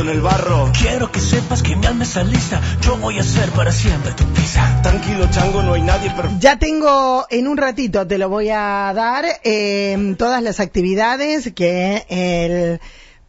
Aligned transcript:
en 0.00 0.08
el 0.08 0.20
barro. 0.20 0.72
Quiero 0.78 1.12
que 1.12 1.20
sepas 1.20 1.62
que 1.62 1.76
mi 1.76 1.86
alma 1.86 2.04
está 2.04 2.24
lista. 2.24 2.60
Yo 2.80 2.96
voy 2.96 3.18
a 3.18 3.22
ser 3.22 3.50
para 3.50 3.70
siempre 3.70 4.12
tu 4.12 4.24
pizza. 4.32 4.82
Tranquilo, 4.82 5.28
chango, 5.30 5.62
no 5.62 5.74
hay 5.74 5.82
nadie 5.82 6.10
perfecto. 6.10 6.38
Ya 6.40 6.58
tengo 6.58 7.26
en 7.30 7.46
un 7.46 7.56
ratito, 7.56 8.06
te 8.06 8.18
lo 8.18 8.28
voy 8.28 8.50
a 8.50 8.92
dar, 8.94 9.24
eh, 9.44 10.14
todas 10.18 10.42
las 10.42 10.58
actividades 10.58 11.52
que 11.54 12.04
el 12.08 12.80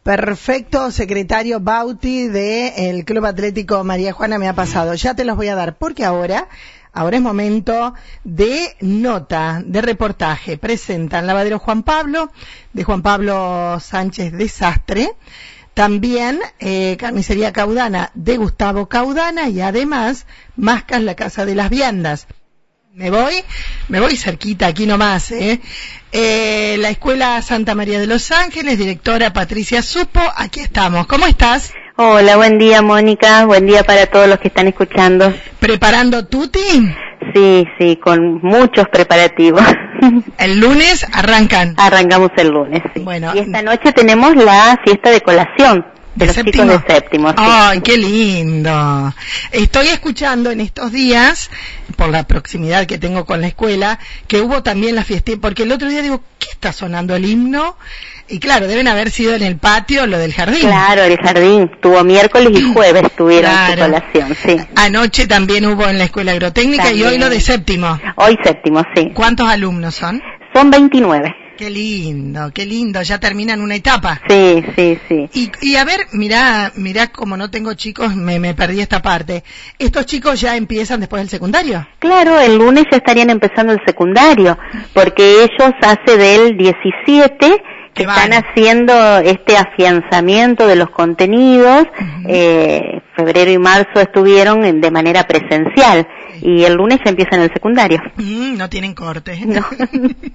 perfecto 0.02 0.90
secretario 0.90 1.60
Bauti 1.60 2.28
del 2.28 3.04
Club 3.04 3.26
Atlético 3.26 3.84
María 3.84 4.12
Juana 4.12 4.38
me 4.38 4.48
ha 4.48 4.54
pasado. 4.54 4.94
Ya 4.94 5.14
te 5.14 5.24
los 5.24 5.36
voy 5.36 5.48
a 5.48 5.54
dar, 5.54 5.76
porque 5.76 6.04
ahora, 6.04 6.48
ahora 6.92 7.16
es 7.16 7.22
momento 7.22 7.94
de 8.24 8.76
nota, 8.80 9.62
de 9.64 9.82
reportaje. 9.82 10.58
Presentan 10.58 11.26
Lavadero 11.26 11.58
Juan 11.60 11.84
Pablo, 11.84 12.30
de 12.72 12.82
Juan 12.82 13.02
Pablo 13.02 13.78
Sánchez 13.80 14.32
Desastre. 14.32 15.12
También 15.76 16.40
eh, 16.58 16.96
Carnicería 16.98 17.52
Caudana 17.52 18.10
de 18.14 18.38
Gustavo 18.38 18.88
Caudana 18.88 19.50
y 19.50 19.60
además 19.60 20.26
Mascas 20.56 21.02
la 21.02 21.14
Casa 21.14 21.44
de 21.44 21.54
las 21.54 21.68
Viandas. 21.68 22.28
Me 22.94 23.10
voy, 23.10 23.34
me 23.88 24.00
voy 24.00 24.16
cerquita, 24.16 24.68
aquí 24.68 24.86
nomás, 24.86 25.30
¿eh? 25.32 25.60
eh 26.12 26.76
la 26.78 26.88
Escuela 26.88 27.42
Santa 27.42 27.74
María 27.74 27.98
de 28.00 28.06
los 28.06 28.32
Ángeles, 28.32 28.78
directora 28.78 29.34
Patricia 29.34 29.82
Supo, 29.82 30.22
aquí 30.34 30.60
estamos. 30.60 31.06
¿Cómo 31.06 31.26
estás? 31.26 31.74
Hola, 31.96 32.38
buen 32.38 32.56
día 32.56 32.80
Mónica, 32.80 33.44
buen 33.44 33.66
día 33.66 33.84
para 33.84 34.06
todos 34.06 34.28
los 34.28 34.38
que 34.38 34.48
están 34.48 34.68
escuchando. 34.68 35.30
¿Preparando 35.60 36.24
Tuti? 36.24 36.90
Sí, 37.34 37.66
sí, 37.78 37.96
con 37.96 38.40
muchos 38.40 38.86
preparativos. 38.90 39.60
¿El 40.38 40.60
lunes 40.60 41.06
arrancan? 41.12 41.74
Arrancamos 41.76 42.30
el 42.36 42.48
lunes, 42.48 42.82
sí. 42.94 43.00
Bueno. 43.00 43.32
Y 43.34 43.40
esta 43.40 43.62
noche 43.62 43.92
tenemos 43.92 44.36
la 44.36 44.78
fiesta 44.84 45.10
de 45.10 45.20
colación 45.20 45.84
de, 46.16 46.26
los 46.26 46.34
séptimo? 46.34 46.64
chicos 46.64 46.84
de 46.86 46.94
séptimo. 46.94 47.34
¡Ay, 47.36 47.80
qué 47.80 47.96
lindo! 47.96 49.14
Estoy 49.52 49.88
escuchando 49.88 50.50
en 50.50 50.60
estos 50.60 50.92
días, 50.92 51.50
por 51.96 52.08
la 52.08 52.26
proximidad 52.26 52.86
que 52.86 52.98
tengo 52.98 53.24
con 53.24 53.40
la 53.40 53.48
escuela, 53.48 53.98
que 54.26 54.40
hubo 54.40 54.62
también 54.62 54.94
la 54.94 55.04
fiesta, 55.04 55.32
porque 55.40 55.64
el 55.64 55.72
otro 55.72 55.88
día 55.88 56.02
digo, 56.02 56.22
¿qué 56.38 56.48
está 56.50 56.72
sonando 56.72 57.14
el 57.14 57.26
himno? 57.26 57.76
Y 58.28 58.38
claro, 58.40 58.66
deben 58.66 58.88
haber 58.88 59.10
sido 59.10 59.34
en 59.34 59.42
el 59.42 59.56
patio 59.56 60.06
lo 60.06 60.18
del 60.18 60.32
jardín. 60.32 60.62
Claro, 60.62 61.02
el 61.02 61.16
jardín. 61.16 61.70
Tuvo 61.80 62.02
miércoles 62.02 62.50
y 62.58 62.72
jueves 62.72 63.04
tuvieron 63.16 63.52
su 63.70 63.78
colación, 63.78 64.34
sí. 64.34 64.56
Anoche 64.74 65.26
también 65.26 65.66
hubo 65.66 65.86
en 65.88 65.98
la 65.98 66.04
escuela 66.04 66.32
agrotécnica 66.32 66.92
y 66.92 67.04
hoy 67.04 67.18
lo 67.18 67.30
de 67.30 67.40
séptimo. 67.40 67.98
Hoy 68.16 68.36
séptimo, 68.42 68.82
sí. 68.94 69.12
¿Cuántos 69.14 69.48
alumnos 69.48 69.94
son? 69.94 70.20
Son 70.52 70.70
29. 70.70 71.34
Qué 71.56 71.70
lindo, 71.70 72.50
qué 72.52 72.66
lindo, 72.66 73.00
ya 73.00 73.18
terminan 73.18 73.62
una 73.62 73.76
etapa. 73.76 74.20
Sí, 74.28 74.62
sí, 74.76 74.98
sí. 75.08 75.30
Y, 75.32 75.50
y 75.62 75.76
a 75.76 75.84
ver, 75.86 76.00
mira, 76.12 76.70
mira, 76.76 77.06
como 77.06 77.38
no 77.38 77.50
tengo 77.50 77.72
chicos, 77.72 78.14
me, 78.14 78.38
me 78.38 78.52
perdí 78.52 78.80
esta 78.80 79.00
parte. 79.00 79.42
¿Estos 79.78 80.04
chicos 80.04 80.38
ya 80.38 80.54
empiezan 80.56 81.00
después 81.00 81.22
del 81.22 81.30
secundario? 81.30 81.86
Claro, 81.98 82.38
el 82.38 82.58
lunes 82.58 82.84
ya 82.90 82.98
estarían 82.98 83.30
empezando 83.30 83.72
el 83.72 83.80
secundario, 83.86 84.58
porque 84.92 85.44
ellos 85.44 85.72
hace 85.80 86.18
del 86.18 86.58
17 86.58 87.62
que 87.96 88.02
están 88.02 88.32
haciendo 88.32 89.18
este 89.18 89.56
afianzamiento 89.56 90.66
de 90.66 90.76
los 90.76 90.90
contenidos. 90.90 91.86
eh, 92.28 93.00
febrero 93.16 93.50
y 93.50 93.58
marzo 93.58 93.98
estuvieron 94.00 94.80
de 94.80 94.90
manera 94.90 95.24
presencial 95.24 96.06
y 96.40 96.64
el 96.64 96.74
lunes 96.74 96.98
ya 97.04 97.10
empiezan 97.10 97.40
el 97.40 97.52
secundario. 97.52 98.00
Mm, 98.16 98.56
no 98.56 98.68
tienen 98.68 98.94
corte. 98.94 99.38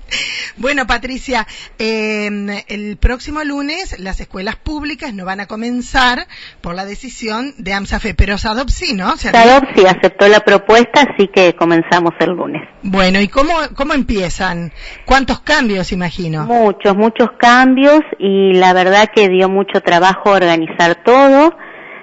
bueno, 0.58 0.88
Patricia, 0.88 1.48
em, 1.78 2.50
el 2.68 2.98
próximo 2.98 3.44
lunes 3.44 4.00
las 4.00 4.20
escuelas 4.20 4.56
públicas 4.56 5.14
no 5.14 5.26
van 5.26 5.40
a 5.40 5.48
comenzar 5.48 6.28
por 6.62 6.76
la 6.76 6.86
decisión 6.86 7.54
de 7.58 7.74
AMSAFE, 7.74 8.14
pero 8.14 8.38
SADOP 8.38 8.70
sí, 8.70 8.94
¿no? 8.94 9.16
SADOP 9.18 9.66
sí 9.76 9.86
aceptó 9.86 10.28
la 10.28 10.40
propuesta, 10.42 11.02
así 11.02 11.28
que 11.28 11.56
comenzamos 11.56 12.14
el 12.20 12.32
lunes. 12.32 12.62
Bueno, 12.84 13.20
¿y 13.20 13.28
cómo, 13.28 13.54
cómo 13.76 13.94
empiezan? 13.94 14.72
¿Cuántos 15.06 15.42
cambios, 15.42 15.92
imagino? 15.92 16.46
Muchos, 16.46 16.96
muchos 16.96 17.30
cambios 17.38 18.02
y 18.20 18.54
la 18.54 18.74
verdad 18.74 19.10
que 19.14 19.30
dio 19.30 19.50
mucho 19.50 19.82
trabajo 19.82 20.32
organizar 20.32 21.04
todo, 21.04 21.56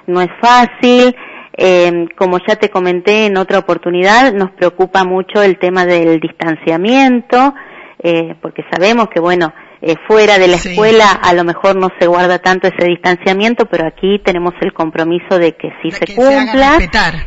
no 0.06 0.22
es 0.22 0.30
fácil 0.40 1.14
eh, 1.58 2.06
como 2.16 2.38
ya 2.46 2.54
te 2.54 2.70
comenté 2.70 3.26
en 3.26 3.36
otra 3.36 3.58
oportunidad, 3.58 4.32
nos 4.32 4.52
preocupa 4.52 5.02
mucho 5.02 5.42
el 5.42 5.58
tema 5.58 5.84
del 5.84 6.20
distanciamiento, 6.20 7.52
eh, 8.00 8.36
porque 8.40 8.62
sabemos 8.70 9.08
que, 9.12 9.18
bueno, 9.18 9.52
eh, 9.82 9.96
fuera 10.06 10.38
de 10.38 10.46
la 10.46 10.56
escuela 10.56 11.10
a 11.10 11.34
lo 11.34 11.42
mejor 11.42 11.74
no 11.74 11.88
se 11.98 12.06
guarda 12.06 12.38
tanto 12.38 12.68
ese 12.68 12.86
distanciamiento, 12.86 13.66
pero 13.66 13.88
aquí 13.88 14.20
tenemos 14.24 14.54
el 14.60 14.72
compromiso 14.72 15.36
de 15.36 15.56
que 15.56 15.70
sí 15.82 15.90
se 15.90 16.14
cumpla. 16.14 16.78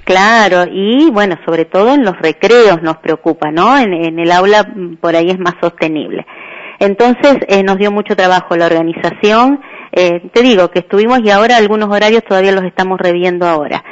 claro, 0.05 0.65
y 0.71 1.11
bueno, 1.11 1.35
sobre 1.45 1.65
todo 1.65 1.93
en 1.93 2.03
los 2.03 2.17
recreos 2.17 2.81
nos 2.81 2.97
preocupa, 2.97 3.51
¿no? 3.51 3.77
En, 3.77 3.93
en 3.93 4.17
el 4.17 4.31
aula 4.31 4.63
mm, 4.63 4.95
por 4.95 5.15
ahí 5.15 5.29
es 5.29 5.39
más 5.39 5.55
sostenible. 5.61 6.25
Entonces 6.81 7.37
eh, 7.47 7.61
nos 7.61 7.77
dio 7.77 7.91
mucho 7.91 8.15
trabajo 8.15 8.57
la 8.57 8.65
organización. 8.65 9.61
Eh, 9.91 10.29
te 10.33 10.41
digo 10.41 10.71
que 10.71 10.79
estuvimos 10.79 11.19
y 11.23 11.29
ahora 11.29 11.57
algunos 11.57 11.89
horarios 11.89 12.23
todavía 12.27 12.53
los 12.53 12.63
estamos 12.63 12.99
reviendo 12.99 13.45
ahora. 13.45 13.83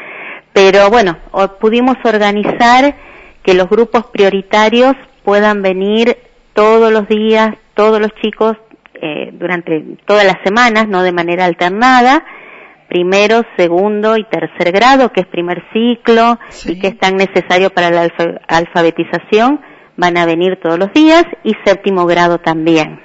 Pero 0.62 0.90
bueno, 0.90 1.16
pudimos 1.62 1.96
organizar 2.04 2.94
que 3.44 3.54
los 3.54 3.70
grupos 3.70 4.08
prioritarios 4.08 4.94
puedan 5.24 5.62
venir 5.62 6.18
todos 6.52 6.92
los 6.92 7.08
días, 7.08 7.56
todos 7.76 8.02
los 8.02 8.12
chicos, 8.22 8.58
eh, 9.02 9.30
durante 9.32 9.96
todas 10.06 10.26
las 10.26 10.36
semanas, 10.44 10.90
no 10.90 11.02
de 11.02 11.14
manera 11.14 11.46
alternada, 11.46 12.26
primero, 12.90 13.44
segundo 13.56 14.18
y 14.18 14.26
tercer 14.26 14.74
grado, 14.74 15.14
que 15.14 15.22
es 15.22 15.28
primer 15.28 15.64
ciclo 15.72 16.38
y 16.66 16.78
que 16.78 16.88
es 16.88 17.00
tan 17.00 17.16
necesario 17.16 17.70
para 17.70 17.90
la 17.90 18.10
alfabetización, 18.50 19.62
van 19.96 20.18
a 20.18 20.26
venir 20.26 20.60
todos 20.62 20.78
los 20.78 20.92
días 20.92 21.24
y 21.46 21.56
séptimo 21.64 22.06
grado 22.06 22.40
también. 22.40 23.00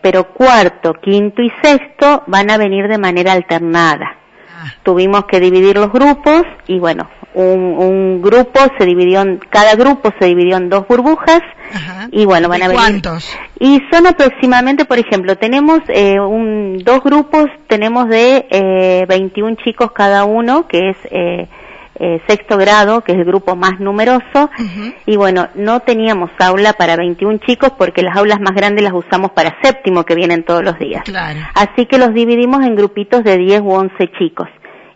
Pero 0.00 0.32
cuarto, 0.32 0.94
quinto 1.02 1.42
y 1.42 1.52
sexto 1.62 2.22
van 2.26 2.50
a 2.50 2.56
venir 2.56 2.88
de 2.88 2.96
manera 2.96 3.34
alternada 3.34 4.20
tuvimos 4.82 5.24
que 5.26 5.40
dividir 5.40 5.76
los 5.76 5.92
grupos 5.92 6.42
y 6.66 6.78
bueno, 6.78 7.08
un, 7.34 8.22
grupo 8.22 8.60
se 8.78 8.86
dividió 8.86 9.20
en, 9.20 9.38
cada 9.50 9.74
grupo 9.74 10.12
se 10.18 10.26
dividió 10.26 10.56
en 10.56 10.68
dos 10.68 10.86
burbujas 10.88 11.42
y 12.10 12.24
bueno, 12.24 12.48
van 12.48 12.62
a 12.62 12.68
venir. 12.68 12.80
¿Cuántos? 12.80 13.36
Y 13.58 13.82
son 13.90 14.06
aproximadamente, 14.06 14.84
por 14.84 14.98
ejemplo, 14.98 15.36
tenemos 15.36 15.80
eh, 15.88 16.18
un, 16.20 16.78
dos 16.84 17.02
grupos, 17.02 17.46
tenemos 17.68 18.08
de 18.08 18.46
eh, 18.50 19.06
21 19.08 19.56
chicos 19.64 19.92
cada 19.92 20.24
uno, 20.24 20.66
que 20.68 20.90
es 20.90 20.96
eh, 21.10 21.48
eh, 21.98 22.20
sexto 22.28 22.58
grado, 22.58 23.02
que 23.02 23.12
es 23.12 23.18
el 23.18 23.24
grupo 23.24 23.56
más 23.56 23.80
numeroso, 23.80 24.50
y 25.06 25.16
bueno, 25.16 25.48
no 25.54 25.80
teníamos 25.80 26.30
aula 26.38 26.74
para 26.74 26.96
21 26.96 27.38
chicos 27.38 27.72
porque 27.76 28.02
las 28.02 28.16
aulas 28.16 28.40
más 28.40 28.54
grandes 28.54 28.84
las 28.84 28.92
usamos 28.92 29.30
para 29.32 29.56
séptimo, 29.62 30.04
que 30.04 30.14
vienen 30.14 30.44
todos 30.44 30.62
los 30.62 30.78
días. 30.78 31.02
Así 31.54 31.86
que 31.86 31.98
los 31.98 32.12
dividimos 32.12 32.64
en 32.64 32.76
grupitos 32.76 33.24
de 33.24 33.38
10 33.38 33.60
u 33.62 33.70
11 33.70 33.94
chicos. 34.18 34.48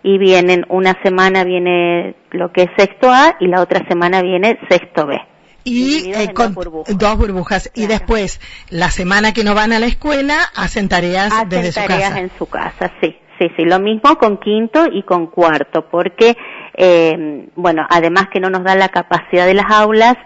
Y 0.03 0.16
vienen, 0.16 0.65
una 0.69 0.97
semana 1.03 1.44
viene 1.44 2.16
lo 2.31 2.53
que 2.53 2.62
es 2.62 2.71
sexto 2.77 3.11
A 3.11 3.37
y 3.38 3.49
la 3.49 3.61
otra 3.61 3.87
semana 3.87 4.22
viene 4.22 4.59
sexto 4.69 5.06
B. 5.06 5.19
Y 5.65 6.11
eh, 6.15 6.32
con 6.32 6.55
dos 6.55 7.17
burbujas. 7.19 7.71
Y 7.75 7.87
después, 7.87 8.41
la 8.71 8.91
semana 8.91 9.34
que 9.34 9.44
no 9.44 9.55
van 9.55 9.72
a 9.72 9.78
la 9.78 9.87
escuela, 9.87 10.38
hacen 10.55 10.88
tareas 10.88 11.32
desde 11.49 11.72
su 11.72 11.87
casa. 11.87 12.19
en 12.19 12.31
su 12.38 12.47
casa, 12.47 12.93
sí. 13.00 13.17
Sí, 13.38 13.47
sí, 13.56 13.65
lo 13.65 13.81
mismo 13.81 14.17
con 14.17 14.37
quinto 14.37 14.84
y 14.93 15.03
con 15.03 15.28
cuarto, 15.28 15.88
porque 15.91 16.37
eh, 16.83 17.47
bueno, 17.57 17.87
además 17.91 18.29
que 18.33 18.41
no 18.41 18.49
nos 18.49 18.65
da 18.65 18.75
la 18.75 18.89
capacidad 18.89 19.45
de 19.45 19.53
las 19.53 19.71
aulas, 19.71 20.17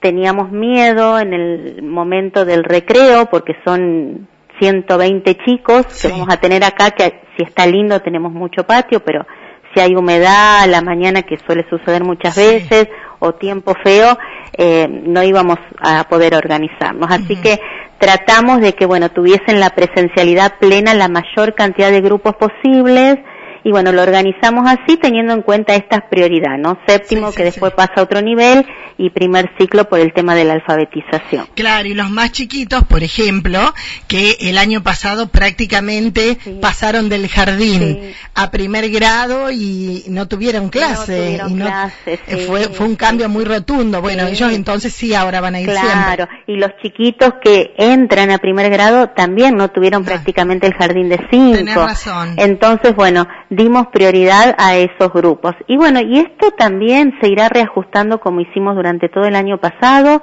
teníamos 0.00 0.50
miedo 0.50 1.18
en 1.18 1.34
el 1.34 1.82
momento 1.82 2.46
del 2.46 2.64
recreo 2.64 3.26
porque 3.26 3.54
son 3.66 4.26
120 4.58 5.36
chicos 5.44 5.84
que 6.00 6.08
vamos 6.08 6.28
a 6.30 6.38
tener 6.38 6.64
acá, 6.64 6.92
que 6.92 7.20
si 7.36 7.42
está 7.42 7.66
lindo 7.66 8.00
tenemos 8.00 8.32
mucho 8.32 8.64
patio, 8.64 9.00
pero 9.00 9.26
si 9.74 9.80
hay 9.82 9.94
humedad 9.94 10.62
a 10.62 10.66
la 10.66 10.80
mañana, 10.80 11.20
que 11.20 11.36
suele 11.36 11.66
suceder 11.68 12.02
muchas 12.02 12.34
veces, 12.34 12.88
o 13.18 13.34
tiempo 13.34 13.74
feo, 13.84 14.16
eh, 14.56 14.88
no 14.88 15.22
íbamos 15.22 15.58
a 15.82 16.04
poder 16.04 16.34
organizarnos. 16.34 17.10
Así 17.10 17.36
que 17.36 17.60
tratamos 17.98 18.62
de 18.62 18.72
que, 18.72 18.86
bueno, 18.86 19.10
tuviesen 19.10 19.60
la 19.60 19.70
presencialidad 19.70 20.54
plena 20.58 20.94
la 20.94 21.08
mayor 21.08 21.54
cantidad 21.54 21.90
de 21.90 22.00
grupos 22.00 22.36
posibles, 22.36 23.18
y 23.64 23.70
bueno, 23.70 23.92
lo 23.92 24.02
organizamos 24.02 24.66
así 24.68 24.96
teniendo 24.96 25.32
en 25.34 25.42
cuenta 25.42 25.74
estas 25.74 26.02
prioridades, 26.10 26.60
¿no? 26.60 26.78
Séptimo 26.86 27.26
Sí, 27.28 27.32
sí, 27.32 27.36
que 27.38 27.44
después 27.44 27.72
sí. 27.72 27.76
pasa 27.76 27.92
a 27.96 28.02
otro 28.02 28.20
nivel 28.22 28.66
y 28.98 29.10
primer 29.10 29.50
ciclo 29.58 29.88
por 29.88 29.98
el 30.00 30.12
tema 30.12 30.34
de 30.34 30.44
la 30.44 30.54
alfabetización. 30.54 31.46
Claro, 31.54 31.88
y 31.88 31.94
los 31.94 32.10
más 32.10 32.32
chiquitos, 32.32 32.84
por 32.84 33.02
ejemplo, 33.02 33.60
que 34.08 34.36
el 34.40 34.58
año 34.58 34.82
pasado 34.82 35.28
prácticamente 35.28 36.38
pasaron 36.60 37.08
del 37.08 37.28
jardín 37.28 38.12
a 38.34 38.50
primer 38.50 38.90
grado 38.90 39.50
y 39.50 40.04
no 40.08 40.26
tuvieron 40.28 40.68
clase. 40.68 41.16
tuvieron 41.16 41.50
y 41.50 41.54
no- 41.54 41.64
clase, 41.66 42.14
eh, 42.14 42.18
sí, 42.26 42.36
fue, 42.46 42.64
fue 42.68 42.86
un 42.86 42.96
cambio 42.96 43.28
muy 43.28 43.44
rotundo. 43.44 44.00
Bueno, 44.00 44.26
ellos 44.26 44.52
entonces 44.52 44.92
sí, 44.92 45.14
ahora 45.14 45.40
van 45.40 45.54
a 45.56 45.60
ir 45.60 45.68
Claro, 45.68 46.26
siempre. 46.28 46.54
y 46.54 46.56
los 46.56 46.70
chiquitos 46.82 47.34
que 47.42 47.72
entran 47.78 48.30
a 48.30 48.38
primer 48.38 48.70
grado 48.70 49.08
también 49.10 49.56
no 49.56 49.68
tuvieron 49.68 50.04
prácticamente 50.04 50.66
el 50.66 50.74
jardín 50.74 51.08
de 51.08 51.18
cinco. 51.30 51.56
Tenés 51.58 51.74
razón. 51.76 52.34
Entonces, 52.36 52.94
bueno, 52.94 53.26
dimos 53.50 53.88
prioridad 53.88 54.54
a 54.58 54.76
esos 54.76 55.12
grupos. 55.12 55.54
Y 55.66 55.76
bueno, 55.76 56.00
y 56.00 56.18
esto 56.18 56.52
también 56.52 57.14
se 57.20 57.28
irá 57.28 57.48
reajustando 57.48 58.20
como 58.20 58.40
hicimos 58.40 58.76
durante 58.76 59.08
todo 59.08 59.24
el 59.24 59.34
año 59.34 59.58
pasado. 59.58 60.22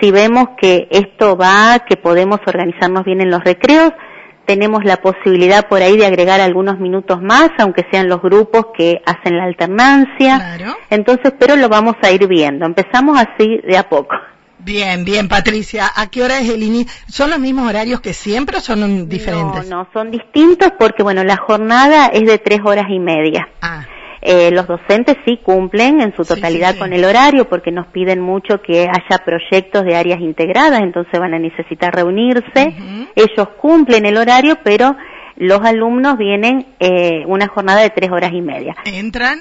Si 0.00 0.10
vemos 0.10 0.48
que 0.60 0.88
esto 0.90 1.36
va, 1.36 1.78
que 1.88 1.96
podemos 1.96 2.40
organizarnos 2.46 3.04
bien 3.04 3.20
en 3.20 3.30
los 3.30 3.42
recreos, 3.42 3.92
tenemos 4.44 4.84
la 4.84 4.98
posibilidad 4.98 5.68
por 5.68 5.80
ahí 5.80 5.96
de 5.96 6.04
agregar 6.04 6.40
algunos 6.40 6.78
minutos 6.78 7.22
más, 7.22 7.50
aunque 7.58 7.86
sean 7.90 8.08
los 8.08 8.20
grupos 8.20 8.66
que 8.76 9.00
hacen 9.06 9.38
la 9.38 9.44
alternancia. 9.44 10.36
Claro. 10.36 10.76
Entonces, 10.90 11.32
pero 11.38 11.56
lo 11.56 11.68
vamos 11.68 11.94
a 12.02 12.10
ir 12.10 12.26
viendo. 12.26 12.66
Empezamos 12.66 13.18
así 13.18 13.60
de 13.66 13.78
a 13.78 13.88
poco. 13.88 14.16
Bien, 14.58 15.04
bien, 15.04 15.28
Patricia. 15.28 15.90
¿A 15.94 16.08
qué 16.08 16.22
hora 16.22 16.38
es 16.40 16.48
el 16.48 16.62
inicio? 16.62 16.92
¿Son 17.08 17.30
los 17.30 17.38
mismos 17.38 17.68
horarios 17.68 18.00
que 18.00 18.14
siempre 18.14 18.58
o 18.58 18.60
son 18.60 19.08
diferentes? 19.08 19.68
No, 19.68 19.84
no, 19.84 19.88
son 19.92 20.10
distintos 20.10 20.72
porque, 20.78 21.02
bueno, 21.02 21.22
la 21.24 21.36
jornada 21.36 22.06
es 22.06 22.24
de 22.26 22.38
tres 22.38 22.60
horas 22.64 22.86
y 22.88 22.98
media. 22.98 23.48
Ah, 23.60 23.84
Eh, 24.26 24.50
los 24.52 24.66
docentes 24.66 25.18
sí 25.26 25.38
cumplen 25.44 26.00
en 26.00 26.16
su 26.16 26.24
totalidad 26.24 26.68
sí, 26.68 26.74
sí. 26.74 26.78
con 26.80 26.94
el 26.94 27.04
horario 27.04 27.46
porque 27.46 27.70
nos 27.70 27.88
piden 27.88 28.20
mucho 28.20 28.62
que 28.62 28.88
haya 28.88 29.22
proyectos 29.22 29.84
de 29.84 29.96
áreas 29.96 30.18
integradas, 30.20 30.80
entonces 30.80 31.20
van 31.20 31.34
a 31.34 31.38
necesitar 31.38 31.94
reunirse. 31.94 32.74
Ellos 33.14 33.48
cumplen 33.60 34.06
el 34.06 34.16
horario, 34.16 34.56
pero 34.64 34.96
los 35.36 35.60
alumnos 35.62 36.16
vienen 36.16 36.68
eh, 36.80 37.24
una 37.26 37.48
jornada 37.48 37.82
de 37.82 37.90
tres 37.90 38.10
horas 38.10 38.32
y 38.32 38.40
media. 38.40 38.74
¿entran? 38.86 39.40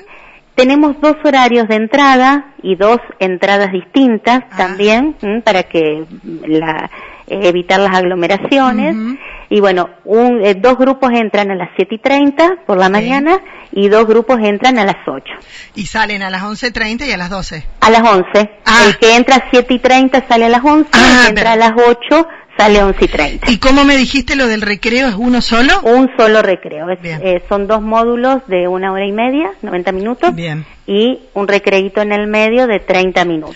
Tenemos 0.55 0.99
dos 1.01 1.15
horarios 1.23 1.67
de 1.67 1.75
entrada 1.75 2.53
y 2.61 2.75
dos 2.75 2.99
entradas 3.19 3.71
distintas 3.71 4.43
Ah. 4.51 4.57
también 4.57 5.15
para 5.43 5.63
que 5.63 6.05
mm, 6.23 6.45
la, 6.45 6.89
evitar 7.27 7.79
las 7.79 7.95
aglomeraciones. 7.95 8.95
Ujú. 8.95 9.17
Y 9.49 9.59
bueno, 9.59 9.89
un- 10.05 10.43
eh, 10.43 10.55
dos 10.55 10.77
grupos 10.77 11.11
entran 11.13 11.51
a 11.51 11.55
las 11.55 11.69
7 11.75 11.95
y 11.95 11.97
30 11.99 12.57
por 12.65 12.77
la 12.77 12.85
Sí. 12.87 12.91
mañana 12.91 13.39
y 13.71 13.87
dos 13.87 14.05
grupos 14.07 14.39
entran 14.41 14.77
a 14.79 14.85
las 14.85 14.97
8. 15.07 15.33
Y 15.75 15.85
salen 15.85 16.21
a 16.23 16.29
las 16.29 16.43
11.30 16.43 17.05
y 17.07 17.11
a 17.11 17.17
las 17.17 17.29
12. 17.29 17.65
A 17.81 17.89
las 17.89 18.01
11. 18.01 18.49
Ah. 18.65 18.83
El 18.87 18.97
que 18.97 19.15
entra 19.15 19.35
a 19.37 19.43
7 19.51 19.73
y 19.73 19.79
30 19.79 20.23
sale 20.27 20.45
a 20.45 20.49
las 20.49 20.63
11, 20.63 20.89
Ah, 20.93 20.99
el 20.99 21.21
que 21.23 21.29
entra 21.29 21.51
a 21.53 21.55
las 21.55 21.71
8 21.87 22.27
sale 22.57 22.79
a 22.79 22.85
11 22.87 23.05
y 23.05 23.07
30. 23.07 23.51
¿Y 23.51 23.57
cómo 23.57 23.83
me 23.83 23.95
dijiste 23.97 24.35
lo 24.35 24.47
del 24.47 24.61
recreo? 24.61 25.07
¿Es 25.07 25.15
uno 25.17 25.41
solo? 25.41 25.81
Un 25.83 26.09
solo 26.17 26.41
recreo. 26.41 26.89
Es- 26.89 26.99
eh, 27.03 27.43
son 27.49 27.67
dos 27.67 27.81
módulos 27.81 28.41
de 28.47 28.67
una 28.67 28.91
hora 28.91 29.05
y 29.05 29.11
media, 29.11 29.51
90 29.61 29.91
minutos. 29.91 30.35
Bien. 30.35 30.65
y 30.85 31.19
un 31.33 31.47
recreíto 31.47 32.01
en 32.01 32.11
el 32.11 32.27
medio 32.27 32.67
de 32.67 32.79
30 32.81 33.23
minutos. 33.23 33.55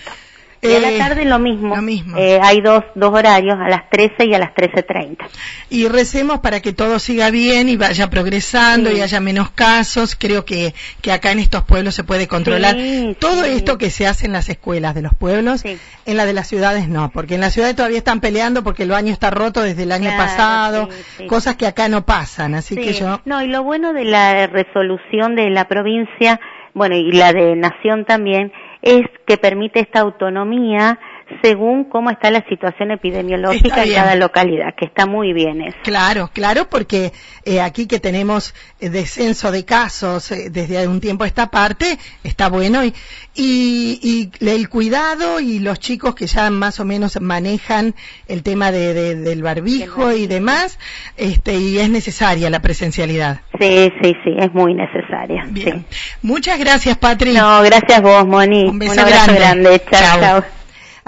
Y 0.60 0.66
a 0.72 0.78
Eh, 0.78 0.80
la 0.98 1.06
tarde 1.08 1.24
lo 1.24 1.38
mismo. 1.38 1.76
lo 1.76 1.82
mismo. 1.82 2.16
Eh, 2.18 2.40
hay 2.42 2.60
dos, 2.60 2.82
dos 2.96 3.12
horarios, 3.14 3.56
a 3.60 3.68
las 3.68 3.88
13 3.90 4.26
y 4.26 4.34
a 4.34 4.38
las 4.40 4.54
13.30. 4.54 5.28
Y 5.70 5.86
recemos 5.86 6.40
para 6.40 6.60
que 6.60 6.72
todo 6.72 6.98
siga 6.98 7.30
bien 7.30 7.68
y 7.68 7.76
vaya 7.76 8.10
progresando 8.10 8.90
Sí. 8.90 8.96
y 8.96 9.00
haya 9.00 9.20
menos 9.20 9.50
casos. 9.50 10.16
Creo 10.18 10.44
que, 10.44 10.74
que 11.00 11.12
acá 11.12 11.30
en 11.30 11.38
estos 11.38 11.62
pueblos 11.62 11.94
se 11.94 12.02
puede 12.02 12.26
controlar. 12.26 12.74
Sí, 12.74 13.16
todo 13.20 13.44
sí. 13.44 13.50
esto 13.52 13.78
que 13.78 13.90
se 13.90 14.06
hace 14.08 14.26
en 14.26 14.32
las 14.32 14.48
escuelas 14.48 14.94
de 14.96 15.02
los 15.02 15.14
pueblos, 15.14 15.64
en 15.64 16.16
la 16.16 16.26
de 16.26 16.32
las 16.32 16.48
ciudades 16.48 16.88
no, 16.88 17.10
porque 17.12 17.36
en 17.36 17.40
las 17.40 17.52
ciudades 17.52 17.76
todavía 17.76 17.98
están 17.98 18.20
peleando 18.20 18.64
porque 18.64 18.82
el 18.82 18.90
baño 18.90 19.12
está 19.12 19.30
roto 19.30 19.60
desde 19.62 19.84
el 19.84 19.92
año 19.92 20.10
Claro, 20.10 20.22
pasado, 20.24 20.88
cosas 21.28 21.54
que 21.56 21.66
acá 21.66 21.88
no 21.88 22.04
pasan. 22.04 22.54
Así 22.54 22.74
Sí. 22.74 22.80
que 22.80 22.92
yo, 22.94 23.20
No, 23.24 23.42
y 23.42 23.46
lo 23.46 23.62
bueno 23.62 23.92
de 23.92 24.04
la 24.04 24.46
resolución 24.48 25.36
de 25.36 25.50
la 25.50 25.68
provincia, 25.68 26.40
bueno, 26.74 26.96
y 26.96 27.12
la 27.12 27.32
de 27.32 27.54
Nación 27.56 28.04
también, 28.04 28.52
es 28.82 29.06
que 29.26 29.36
permite 29.36 29.80
esta 29.80 30.00
autonomía 30.00 30.98
según 31.42 31.84
cómo 31.84 32.10
está 32.10 32.30
la 32.30 32.44
situación 32.48 32.90
epidemiológica 32.90 33.84
en 33.84 33.94
cada 33.94 34.14
localidad, 34.16 34.74
que 34.76 34.86
está 34.86 35.06
muy 35.06 35.32
bien 35.32 35.62
eso. 35.62 35.76
Claro, 35.82 36.30
claro, 36.32 36.68
porque 36.68 37.12
eh, 37.44 37.60
aquí 37.60 37.86
que 37.86 38.00
tenemos 38.00 38.54
eh, 38.80 38.88
descenso 38.90 39.50
de 39.52 39.64
casos 39.64 40.30
eh, 40.32 40.50
desde 40.50 40.86
un 40.88 41.00
tiempo 41.00 41.24
a 41.24 41.26
esta 41.26 41.50
parte, 41.50 41.98
está 42.24 42.48
bueno. 42.48 42.84
Y, 42.84 42.94
y, 43.34 44.30
y 44.40 44.46
el 44.48 44.68
cuidado 44.68 45.40
y 45.40 45.58
los 45.60 45.78
chicos 45.80 46.14
que 46.14 46.26
ya 46.26 46.50
más 46.50 46.80
o 46.80 46.84
menos 46.84 47.20
manejan 47.20 47.94
el 48.26 48.42
tema 48.42 48.72
de, 48.72 48.94
de- 48.94 49.14
del 49.16 49.42
barbijo 49.42 50.12
y 50.12 50.26
demás, 50.26 50.78
este, 51.16 51.54
y 51.56 51.78
es 51.78 51.90
necesaria 51.90 52.50
la 52.50 52.60
presencialidad. 52.60 53.40
Sí, 53.60 53.92
sí, 54.02 54.14
sí, 54.24 54.34
es 54.38 54.52
muy 54.54 54.74
necesaria. 54.74 55.44
Bien. 55.48 55.84
sí. 55.90 55.98
Muchas 56.22 56.58
gracias, 56.58 56.96
Patri. 56.98 57.32
No, 57.34 57.62
gracias 57.62 58.00
vos, 58.02 58.26
Moni. 58.26 58.64
Un 58.64 58.78
beso 58.78 59.00
abrazo 59.00 59.32
grande. 59.34 59.40
grande. 59.40 59.82
Chao, 59.90 60.00
Chao. 60.00 60.20
chao. 60.40 60.57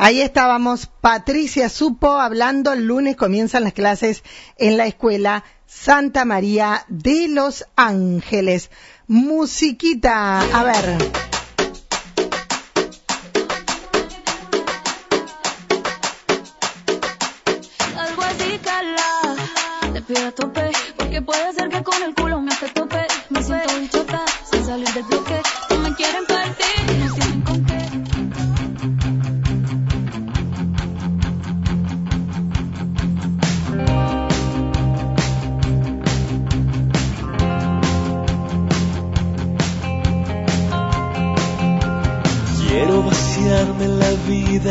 Ahí 0.03 0.23
estábamos, 0.23 0.87
Patricia 0.87 1.69
Supo 1.69 2.13
hablando, 2.13 2.73
el 2.73 2.87
lunes 2.87 3.17
comienzan 3.17 3.65
las 3.65 3.75
clases 3.75 4.25
en 4.57 4.79
la 4.79 4.87
escuela 4.87 5.45
Santa 5.67 6.25
María 6.25 6.87
de 6.89 7.29
los 7.29 7.67
Ángeles. 7.77 8.71
Musiquita, 9.09 10.41
a 10.41 10.65
ver. 10.65 10.97
Pido 20.09 20.27
a 20.27 20.33
tope, 20.33 20.71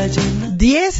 10 0.07 0.91